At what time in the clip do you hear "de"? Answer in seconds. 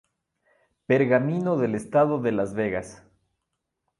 2.19-2.31